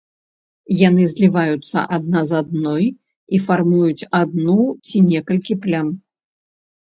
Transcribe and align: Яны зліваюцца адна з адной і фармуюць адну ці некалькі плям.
Яны 0.77 1.03
зліваюцца 1.09 1.81
адна 1.97 2.23
з 2.29 2.39
адной 2.41 2.85
і 3.37 3.41
фармуюць 3.47 4.07
адну 4.21 4.55
ці 4.87 4.97
некалькі 5.11 5.53
плям. 5.67 5.87